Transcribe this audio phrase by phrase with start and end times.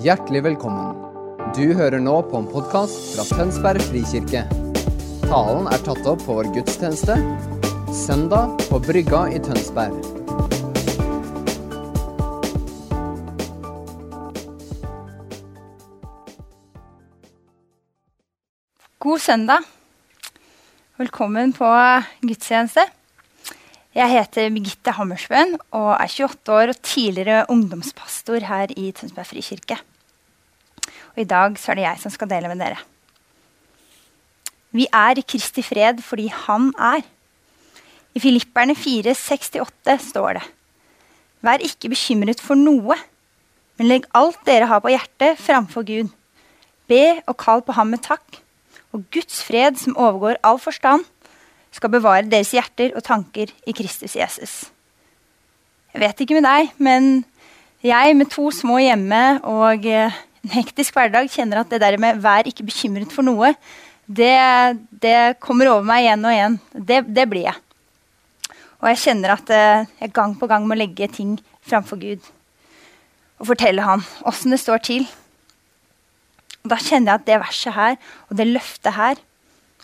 [0.00, 0.94] Hjertelig velkommen.
[1.52, 4.46] Du hører nå på en podkast fra Tønsberg frikirke.
[5.26, 7.18] Talen er tatt opp på vår gudstjeneste
[7.92, 9.98] søndag på Brygga i Tønsberg.
[19.04, 19.68] God søndag.
[20.96, 21.74] Velkommen på
[22.24, 22.88] gudstjeneste.
[23.90, 29.82] Jeg heter Birgitte Hammersbøen og er 28 år og tidligere ungdomspastor her i Tønsberg frikirke.
[31.14, 32.78] Og I dag så er det jeg som skal dele med dere.
[34.70, 37.02] Vi er i Kristi fred fordi Han er.
[38.14, 40.46] I Filipperne 4,68 står det
[41.40, 42.96] Vær ikke bekymret for noe,
[43.78, 46.10] men legg alt dere har på hjertet, framfor Gud.
[46.90, 48.42] Be og kall på ham med takk
[48.92, 51.06] og Guds fred, som overgår all forstand,
[51.70, 54.54] skal bevare deres hjerter og tanker i Kristus Jesus.
[55.94, 57.24] Jeg vet ikke med deg, men
[57.82, 62.20] jeg med to små hjemme og eh, en hektisk hverdag kjenner at det der med
[62.20, 63.54] 'vær ikke bekymret for noe',
[64.10, 66.60] det, det kommer over meg igjen og igjen.
[66.74, 67.58] Det, det, blir jeg.
[68.82, 72.24] Og jeg kjenner at eh, jeg gang på gang må legge ting framfor Gud
[73.40, 75.06] og fortelle han åssen det står til.
[76.64, 77.96] Og Da kjenner jeg at det verset her
[78.28, 79.20] og det løftet her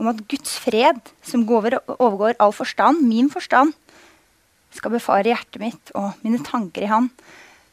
[0.00, 3.74] om at Guds fred, som overgår all forstand, min forstand,
[4.72, 7.10] skal befare hjertet mitt og mine tanker i Han,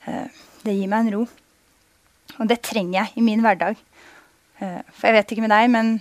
[0.08, 0.28] eh,
[0.64, 1.28] det gir meg en ro.
[2.36, 3.80] Og det trenger jeg i min hverdag.
[4.60, 5.96] Eh, for jeg vet ikke med deg, men,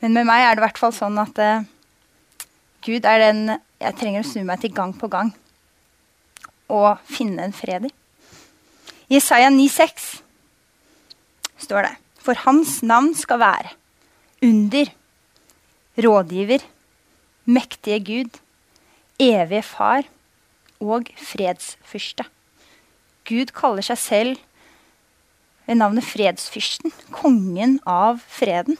[0.00, 1.66] men med meg er det i hvert fall sånn at uh,
[2.84, 3.46] Gud er den
[3.84, 5.32] jeg trenger å snu meg til gang på gang
[6.72, 7.92] og finne en fred i.
[9.12, 10.06] I Isaiah 9,6
[11.66, 13.74] står det for hans navn skal være
[14.44, 14.88] under,
[16.00, 16.64] rådgiver,
[17.44, 18.38] mektige Gud,
[19.20, 20.08] evige far
[20.80, 22.24] og fredsfyrste.
[23.28, 24.40] Gud kaller seg selv
[25.64, 28.76] ved navnet fredsfyrsten, kongen av freden.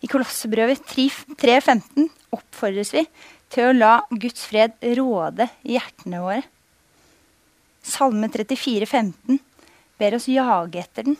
[0.00, 3.04] I Kolossebrevet 3.15 oppfordres vi
[3.52, 6.44] til å la Guds fred råde i hjertene våre.
[7.84, 9.40] Salme 34, 15
[9.98, 11.18] ber oss jage etter den.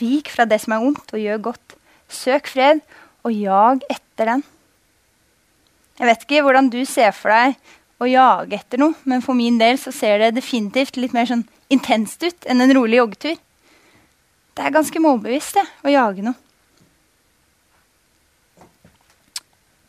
[0.00, 1.76] Vik fra det som er ondt, og gjør godt.
[2.10, 2.80] Søk fred,
[3.22, 4.42] og jag etter den.
[6.00, 7.54] Jeg vet ikke hvordan du ser for deg
[8.02, 11.46] å jage etter noe, men for min del så ser det definitivt litt mer sånn
[11.72, 13.38] intenst ut enn en rolig joggetur.
[14.52, 16.36] Det er ganske målbevisst det, å jage noe.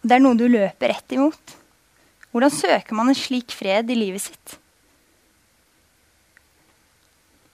[0.04, 1.56] Det er noe du løper rett imot.
[2.34, 4.58] Hvordan søker man en slik fred i livet sitt?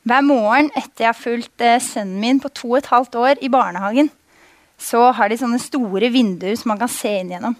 [0.09, 3.41] Hver morgen etter jeg har fulgt eh, sønnen min på to og et halvt år
[3.45, 4.09] i barnehagen,
[4.79, 7.57] så har de sånne store vinduer som man kan se inn gjennom.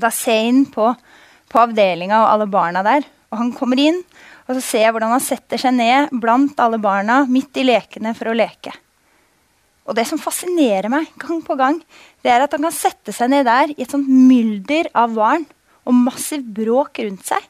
[0.00, 0.88] Da ser jeg inn på,
[1.52, 3.06] på avdelinga og alle barna der.
[3.32, 4.00] Og han kommer inn,
[4.46, 8.14] og så ser jeg hvordan han setter seg ned blant alle barna midt i lekene
[8.16, 8.74] for å leke.
[9.86, 11.78] Og det som fascinerer meg gang på gang,
[12.22, 15.46] det er at han kan sette seg ned der i et sånt mylder av barn
[15.86, 17.44] og massivt bråk rundt seg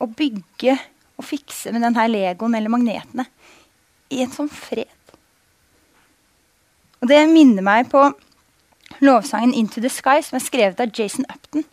[0.00, 0.76] og bygge
[1.18, 3.26] og fikse med denne legoen eller magnetene
[4.14, 4.86] i en sånn fred.
[7.02, 8.00] Og Det minner meg på
[9.04, 11.64] lovsangen 'Into the Sky', som er skrevet av Jason Upton.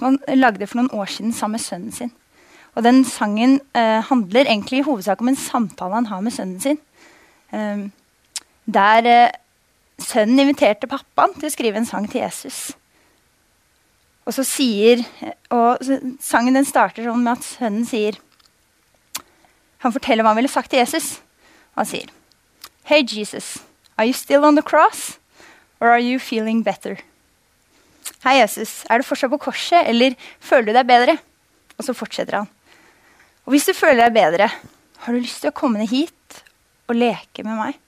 [0.00, 2.12] Som han lagde for noen år siden sammen med sønnen sin.
[2.72, 6.60] Og Den sangen eh, handler egentlig i hovedsak om en samtale han har med sønnen
[6.60, 6.78] sin.
[7.52, 7.82] Eh,
[8.64, 9.34] der eh,
[10.00, 12.70] sønnen inviterte pappaen til å skrive en sang til Jesus.
[14.24, 15.04] Og så sier,
[15.52, 15.84] og
[16.22, 18.16] Sangen den starter sånn med at sønnen sier
[19.80, 21.18] han forteller hva han ville sagt til Jesus.
[21.76, 22.08] Han sier,
[22.84, 23.58] Hey Jesus,
[23.96, 25.18] are you still on the cross?
[25.80, 26.98] Or are you feeling better?
[28.20, 30.12] Hei, Jesus, er du fortsatt på korset, eller
[30.44, 31.14] føler du deg bedre?
[31.78, 32.50] Og så fortsetter han.
[33.48, 34.50] Og hvis du føler deg bedre,
[35.00, 36.42] har du lyst til å komme ned hit
[36.84, 37.78] og leke med meg?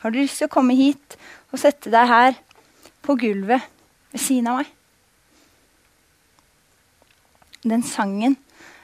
[0.00, 1.18] Har du lyst til å komme hit
[1.52, 2.40] og sette deg her
[3.04, 3.68] på gulvet
[4.14, 4.72] ved siden av meg?
[7.60, 8.38] Den sangen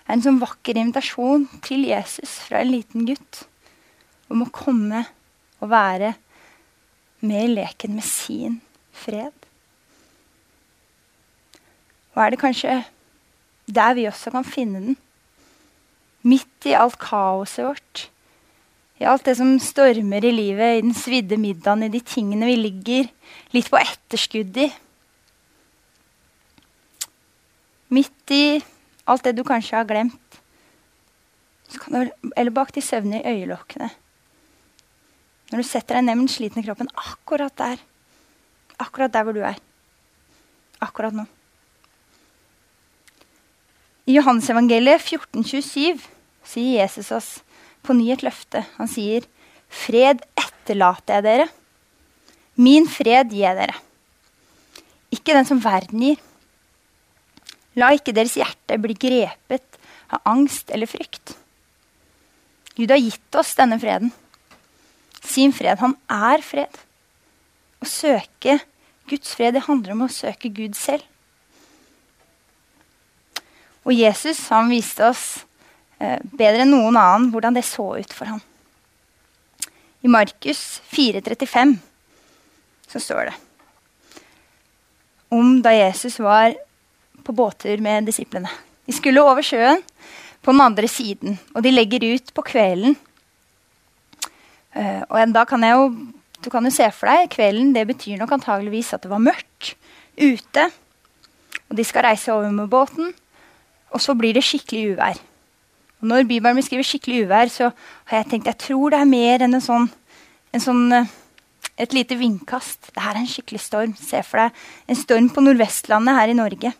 [0.04, 3.46] er en sånn vakker invitasjon til Jesus fra en liten gutt
[4.28, 5.06] om å komme
[5.64, 6.12] og være
[7.24, 8.60] med i leken med sin
[8.96, 9.34] fred.
[12.16, 12.80] Og er det kanskje
[13.66, 15.00] der vi også kan finne den?
[16.26, 18.06] Midt i alt kaoset vårt.
[18.98, 22.56] I alt det som stormer i livet, i den svidde middagen, i de tingene vi
[22.56, 23.10] ligger
[23.52, 24.70] litt på etterskudd i.
[27.92, 28.44] Midt i
[29.06, 30.40] alt det du kanskje har glemt.
[31.76, 32.00] Du,
[32.32, 33.90] eller bak de søvnige øyelokkene.
[35.52, 37.82] Når du setter deg ned med den slitne kroppen akkurat der.
[38.82, 39.56] Akkurat der hvor du er.
[40.82, 41.24] Akkurat nå.
[44.06, 46.04] I Johannesevangeliet 1427
[46.46, 47.30] sier Jesus oss
[47.82, 48.62] på ny et løfte.
[48.76, 49.24] Han sier,
[49.66, 51.48] 'Fred etterlater jeg dere.
[52.54, 53.82] Min fred gir jeg dere.'
[55.10, 56.20] Ikke den som verden gir.
[57.76, 59.80] La ikke deres hjerte bli grepet
[60.12, 61.34] av angst eller frykt.
[62.76, 64.12] Gud har gitt oss denne freden.
[65.24, 65.78] Sin fred.
[65.80, 66.72] Han er fred.
[67.86, 68.58] Å søke
[69.06, 71.04] Guds fred det handler om å søke Gud selv.
[73.86, 75.24] Og Jesus han viste oss
[76.02, 78.42] eh, bedre enn noen annen hvordan det så ut for ham.
[80.02, 81.76] I Markus 4,35
[82.90, 83.36] så står det
[85.36, 86.54] om da Jesus var
[87.26, 88.50] på båttur med disiplene.
[88.86, 89.82] De skulle over sjøen
[90.42, 92.94] på den andre siden, og de legger ut på kvelden.
[94.76, 95.88] Uh, og da kan jeg jo,
[96.46, 97.72] Du kan jo se for deg kvelden.
[97.74, 99.72] Det betyr nok antageligvis at det var mørkt
[100.14, 100.68] ute.
[101.66, 103.10] Og de skal reise over med båten,
[103.90, 105.18] og så blir det skikkelig uvær.
[105.98, 107.72] Og når Bibelen beskriver skikkelig uvær, så
[108.06, 109.88] har jeg tenkt jeg tror det er mer enn en sånn,
[110.54, 111.10] en sånn uh,
[111.82, 112.92] et lite vindkast.
[112.94, 113.98] Det her er en skikkelig storm.
[113.98, 116.72] Se for deg en storm på Nordvestlandet her i Norge.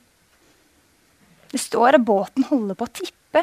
[1.50, 3.42] Det står at båten holder på å tippe.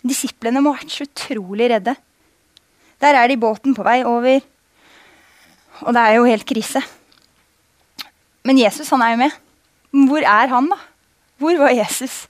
[0.00, 1.98] Disiplene må ha vært så utrolig redde.
[3.00, 4.40] Der er de i båten på vei over,
[5.86, 6.82] og det er jo helt krise.
[8.42, 9.36] Men Jesus han er jo med.
[10.08, 10.78] Hvor er han, da?
[11.38, 12.26] Hvor var Jesus?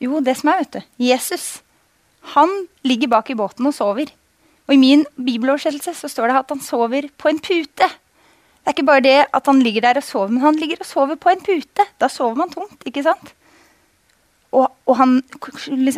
[0.00, 0.80] Jo, det som er, vet du.
[1.02, 1.62] Jesus
[2.34, 2.50] han
[2.84, 4.10] ligger bak i båten og sover.
[4.68, 7.88] Og I min bibeloversettelse så står det at han sover på en pute.
[7.88, 10.86] Det er ikke bare det at han ligger der og sover, men han ligger og
[10.86, 11.86] sover på en pute.
[12.00, 13.32] Da sover man tungt, ikke sant?
[14.56, 15.18] Og, og han,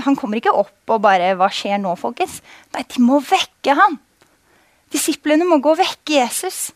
[0.03, 2.41] han, kommer ikke opp og bare 'Hva skjer nå, folkens?'
[2.75, 4.01] Nei, de må vekke ham.
[4.91, 6.73] Disiplene må gå og vekke Jesus.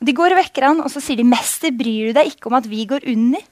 [0.00, 2.56] De går og vekker han, og så sier de, 'Mester, bryr du deg ikke om
[2.56, 3.44] at vi går under?'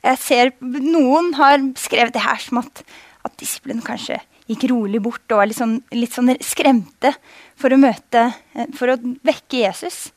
[0.00, 2.84] Jeg ser Noen har skrevet det her som at,
[3.24, 4.16] at disiplene kanskje
[4.48, 7.12] gikk rolig bort og var litt sånn, litt sånn skremte
[7.60, 8.30] for å møte,
[8.74, 8.96] for å
[9.26, 10.08] vekke Jesus.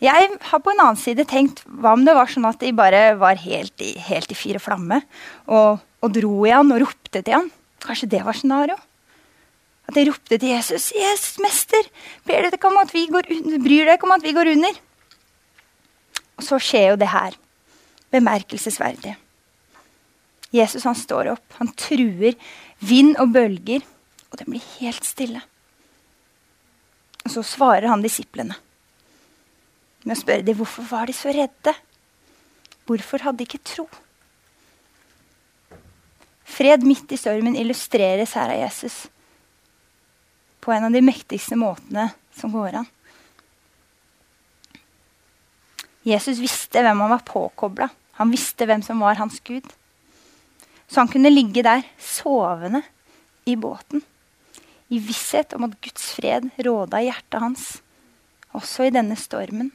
[0.00, 3.18] Jeg har på en annen side tenkt hva om det var sånn at de bare
[3.20, 5.02] var helt i, helt i fire flamme
[5.44, 7.50] og, og, dro i han og ropte til han?
[7.84, 8.78] Kanskje det var scenario?
[9.90, 10.92] At de ropte til Jesus.
[10.94, 11.90] 'Jesus, mester,
[12.24, 13.28] ber dere om at vi går,
[13.60, 14.80] bryr dere om at vi går under?'
[16.40, 17.36] Og så skjer jo det her.
[18.08, 19.18] Bemerkelsesverdig.
[20.56, 22.38] Jesus han står opp, han truer
[22.80, 23.84] vind og bølger,
[24.32, 25.44] og det blir helt stille.
[27.26, 28.56] Og så svarer han disiplene
[30.04, 31.74] med å spørre dem hvorfor var de så redde.
[32.88, 33.86] Hvorfor hadde de ikke tro?
[36.50, 39.04] Fred midt i stormen illustreres her av Jesus
[40.60, 42.88] på en av de mektigste måtene som går an.
[46.04, 47.88] Jesus visste hvem han var påkobla.
[48.20, 49.64] Han visste hvem som var hans Gud.
[50.88, 52.82] Så han kunne ligge der, sovende,
[53.48, 54.02] i båten,
[54.92, 57.66] i visshet om at Guds fred råda i hjertet hans,
[58.52, 59.70] også i denne stormen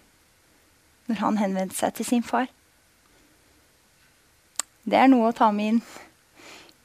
[1.09, 2.49] når han henvendte seg til sin far.
[4.85, 5.81] Det er noe å ta med inn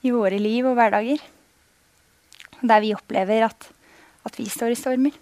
[0.07, 1.21] i våre liv og hverdager.
[2.61, 3.69] Der vi opplever at,
[4.25, 5.17] at vi står i stormer.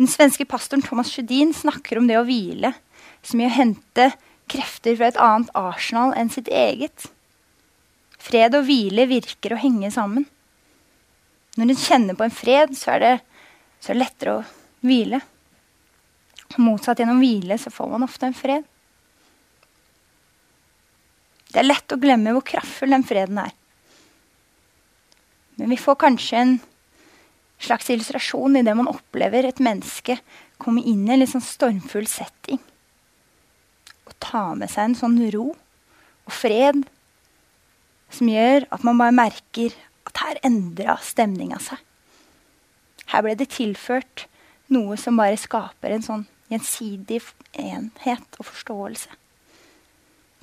[0.00, 2.72] Den svenske pastoren Thomas Sjødin snakker om det å hvile
[3.26, 4.06] som i å hente
[4.50, 7.10] krefter fra et annet Arsenal enn sitt eget.
[8.20, 10.26] Fred og hvile virker å henge sammen.
[11.58, 13.12] Når en kjenner på en fred, så er det,
[13.82, 14.42] så er det lettere å
[14.86, 15.20] hvile.
[16.58, 18.66] Motsatt gjennom hvile så får man ofte en fred.
[21.50, 23.54] Det er lett å glemme hvor kraftfull den freden er.
[25.58, 26.54] Men vi får kanskje en
[27.60, 30.16] slags illustrasjon i det man opplever et menneske
[30.60, 32.60] komme inn i en litt sånn stormfull setting.
[34.08, 36.82] Og ta med seg en sånn ro og fred
[38.10, 39.76] som gjør at man bare merker
[40.08, 41.78] at her endra stemninga seg.
[43.10, 44.26] Her ble det tilført
[44.70, 47.20] noe som bare skaper en sånn gjensidig
[47.58, 49.10] enhet og forståelse.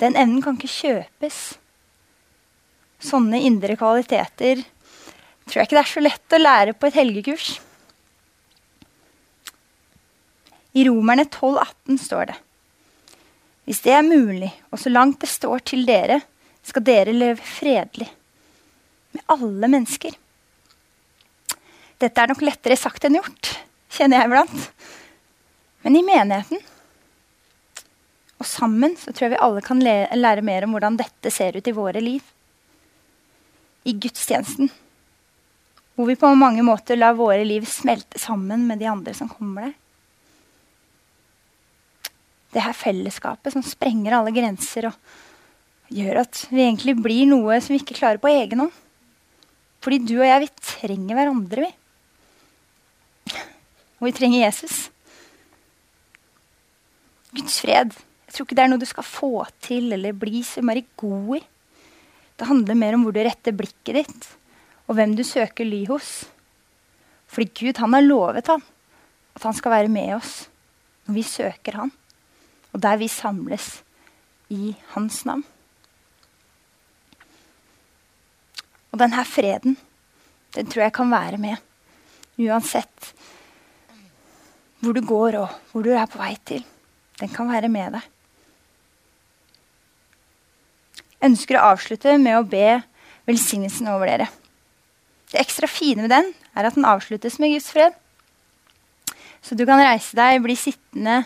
[0.02, 1.38] Den evnen kan ikke kjøpes.
[3.02, 4.64] Sånne indre kvaliteter
[5.48, 7.48] tror jeg ikke det er så lett å lære på et helgekurs.
[10.78, 12.38] I Romerne 12,18 står det
[13.66, 16.22] Hvis det er mulig, og så langt det står til dere,
[16.68, 18.10] skal dere leve fredelig
[19.16, 20.14] med alle mennesker.
[21.98, 23.54] Dette er nok lettere sagt enn gjort,
[23.98, 24.68] kjenner jeg iblant
[25.88, 26.60] men i menigheten.
[28.38, 31.70] Og sammen så tror jeg vi alle kan lære mer om hvordan dette ser ut
[31.72, 32.26] i våre liv.
[33.88, 34.68] I gudstjenesten.
[35.96, 39.70] Hvor vi på mange måter lar våre liv smelte sammen med de andre som kommer
[39.70, 39.78] der.
[42.52, 47.76] det her fellesskapet som sprenger alle grenser og gjør at vi egentlig blir noe som
[47.76, 48.76] vi ikke klarer på egen hånd.
[49.84, 51.72] Fordi du og jeg, vi trenger hverandre, vi.
[54.02, 54.88] Og vi trenger Jesus.
[57.38, 57.94] Guds fred.
[58.28, 59.32] Jeg tror ikke det er noe du skal få
[59.64, 61.44] til eller bli så innmari god i.
[62.38, 64.26] Det handler mer om hvor du retter blikket ditt,
[64.90, 66.28] og hvem du søker ly hos.
[67.30, 68.64] Fordi Gud han har lovet ham
[69.38, 70.48] at han skal være med oss
[71.06, 71.92] når vi søker han,
[72.74, 73.68] og der vi samles
[74.54, 75.46] i hans navn.
[78.92, 79.78] Og denne freden,
[80.56, 81.62] den tror jeg kan være med
[82.38, 83.14] uansett
[84.82, 86.66] hvor du går og hvor du er på vei til.
[87.18, 88.10] Den kan være med deg.
[91.18, 92.78] Jeg ønsker å avslutte med å be
[93.28, 94.28] velsignelsen over dere.
[95.32, 97.96] Det ekstra fine med den er at den avsluttes med Guds fred.
[99.42, 101.24] Så du kan reise deg, bli sittende,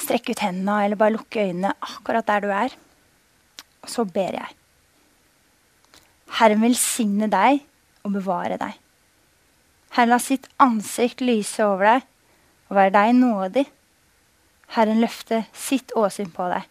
[0.00, 2.74] strekke ut hendene eller bare lukke øynene akkurat der du er.
[3.82, 4.56] Og så ber jeg.
[6.38, 7.60] Herren velsigne deg
[8.06, 8.78] og bevare deg.
[9.92, 12.06] Herren la sitt ansikt lyse over deg
[12.70, 13.66] og være deg nådig.
[14.72, 16.64] Herren løfte sitt åsyn på deg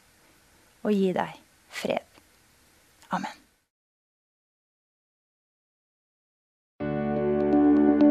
[0.82, 1.38] og gi deg
[1.70, 2.08] fred.
[3.14, 3.38] Amen.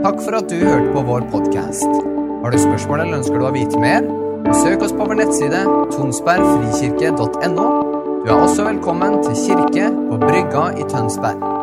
[0.01, 1.91] Takk for at du hørte på vår podkast.
[2.41, 4.07] Har du spørsmål eller ønsker du å vite mer?
[4.63, 7.69] Søk oss på vår nettside tonsbergfrikirke.no.
[8.25, 11.60] Du er også velkommen til kirke på Brygga i Tønsberg.